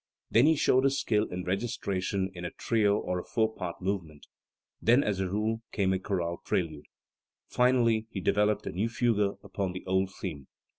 Then 0.31 0.47
he 0.47 0.55
showed 0.55 0.83
his 0.83 0.99
skill 0.99 1.25
in 1.25 1.43
registration 1.43 2.31
in 2.33 2.43
a 2.43 2.49
trio 2.49 2.97
or 2.97 3.19
a 3.19 3.23
four 3.23 3.53
part 3.53 3.79
movement; 3.83 4.25
then, 4.81 5.03
as 5.03 5.19
a 5.19 5.29
rule, 5.29 5.61
came 5.71 5.93
a 5.93 5.99
chorale 5.99 6.41
prelude. 6.43 6.87
Finally 7.45 8.07
he 8.09 8.19
developed 8.19 8.65
a 8.65 8.71
new 8.71 8.89
fugue 8.89 9.37
upon 9.43 9.73
the 9.73 9.85
old 9.85 10.09
theme. 10.11 10.47